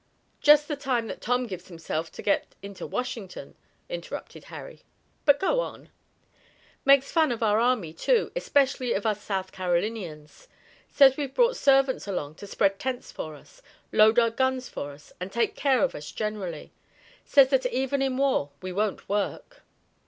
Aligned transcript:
"Just 0.41 0.67
the 0.67 0.75
time 0.75 1.05
that 1.05 1.21
Tom 1.21 1.45
gives 1.45 1.67
himself 1.67 2.11
to 2.13 2.23
get 2.23 2.55
into 2.63 2.87
Washington," 2.87 3.53
interrupted 3.87 4.45
Harry. 4.45 4.81
"But 5.25 5.39
go 5.39 5.59
on." 5.59 5.91
"Makes 6.83 7.11
fun 7.11 7.31
of 7.31 7.43
our 7.43 7.59
army, 7.59 7.93
too, 7.93 8.31
especially 8.35 8.93
of 8.93 9.05
us 9.05 9.21
South 9.21 9.51
Carolinians. 9.51 10.47
Says 10.91 11.17
we've 11.17 11.35
brought 11.35 11.55
servants 11.55 12.07
along 12.07 12.33
to 12.41 12.47
spread 12.47 12.79
tents 12.79 13.11
for 13.11 13.35
us, 13.35 13.61
load 13.91 14.17
our 14.17 14.31
guns 14.31 14.67
for 14.69 14.89
us, 14.89 15.13
and 15.19 15.31
take 15.31 15.53
care 15.55 15.83
of 15.83 15.93
us 15.93 16.11
generally. 16.11 16.71
Says 17.23 17.49
that 17.51 17.67
even 17.67 18.01
in 18.01 18.17
war 18.17 18.49
we 18.59 18.73
won't 18.73 19.07
work." 19.07 19.61